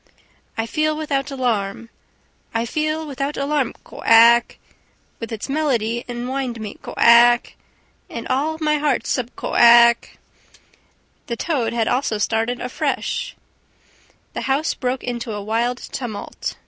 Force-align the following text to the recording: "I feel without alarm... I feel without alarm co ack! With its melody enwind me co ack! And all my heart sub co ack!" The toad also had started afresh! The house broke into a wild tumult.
"I 0.57 0.65
feel 0.65 0.97
without 0.97 1.29
alarm... 1.29 1.91
I 2.55 2.65
feel 2.65 3.05
without 3.05 3.37
alarm 3.37 3.75
co 3.83 4.01
ack! 4.03 4.57
With 5.19 5.31
its 5.31 5.47
melody 5.47 6.03
enwind 6.09 6.59
me 6.59 6.79
co 6.81 6.95
ack! 6.97 7.55
And 8.09 8.27
all 8.27 8.57
my 8.59 8.79
heart 8.79 9.05
sub 9.05 9.29
co 9.35 9.53
ack!" 9.53 10.17
The 11.27 11.35
toad 11.35 11.75
also 11.87 12.15
had 12.15 12.21
started 12.23 12.59
afresh! 12.59 13.35
The 14.33 14.41
house 14.49 14.73
broke 14.73 15.03
into 15.03 15.33
a 15.33 15.43
wild 15.43 15.77
tumult. 15.77 16.55